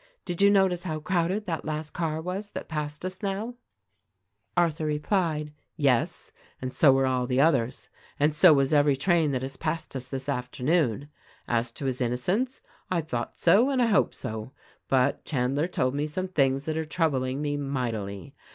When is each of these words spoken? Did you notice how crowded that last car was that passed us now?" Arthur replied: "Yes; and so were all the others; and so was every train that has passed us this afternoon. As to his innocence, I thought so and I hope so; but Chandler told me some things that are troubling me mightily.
Did 0.25 0.41
you 0.41 0.49
notice 0.49 0.81
how 0.81 0.99
crowded 0.99 1.45
that 1.45 1.63
last 1.63 1.91
car 1.91 2.19
was 2.23 2.49
that 2.53 2.67
passed 2.67 3.05
us 3.05 3.21
now?" 3.21 3.53
Arthur 4.57 4.87
replied: 4.87 5.53
"Yes; 5.77 6.31
and 6.59 6.73
so 6.73 6.91
were 6.91 7.05
all 7.05 7.27
the 7.27 7.39
others; 7.39 7.87
and 8.19 8.33
so 8.35 8.51
was 8.51 8.73
every 8.73 8.95
train 8.95 9.29
that 9.29 9.43
has 9.43 9.57
passed 9.57 9.95
us 9.95 10.07
this 10.07 10.27
afternoon. 10.27 11.07
As 11.47 11.71
to 11.73 11.85
his 11.85 12.01
innocence, 12.01 12.63
I 12.89 13.01
thought 13.01 13.37
so 13.37 13.69
and 13.69 13.79
I 13.79 13.85
hope 13.89 14.15
so; 14.15 14.53
but 14.87 15.23
Chandler 15.23 15.67
told 15.67 15.93
me 15.93 16.07
some 16.07 16.29
things 16.29 16.65
that 16.65 16.77
are 16.77 16.83
troubling 16.85 17.39
me 17.39 17.55
mightily. 17.55 18.33